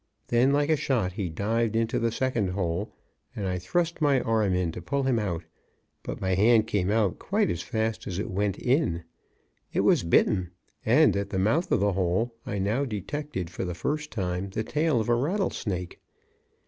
Then, 0.29 0.51
like 0.51 0.71
a 0.71 0.75
shot, 0.75 1.11
he 1.13 1.29
dived 1.29 1.75
into 1.75 1.99
the 1.99 2.11
second 2.11 2.47
hole, 2.47 2.91
and 3.35 3.45
I 3.47 3.59
thrust 3.59 4.01
my 4.01 4.19
arm 4.21 4.55
in 4.55 4.71
to 4.71 4.81
pull 4.81 5.03
him 5.03 5.19
out. 5.19 5.43
But 6.01 6.19
my 6.19 6.33
hand 6.33 6.65
came 6.65 6.89
out 6.89 7.19
quite 7.19 7.51
as 7.51 7.61
fast 7.61 8.07
as 8.07 8.17
it 8.17 8.31
went 8.31 8.57
in. 8.57 9.03
It 9.71 9.81
was 9.81 10.01
bitten; 10.01 10.49
and 10.83 11.15
at 11.15 11.29
the 11.29 11.37
mouth 11.37 11.71
of 11.71 11.81
the 11.81 11.93
hole 11.93 12.33
I 12.47 12.57
now 12.57 12.83
detected 12.83 13.51
for 13.51 13.63
the 13.63 13.75
first 13.75 14.09
time 14.09 14.49
the 14.49 14.63
tail 14.63 14.99
of 14.99 15.07
a 15.07 15.13
rattlesnake. 15.13 15.99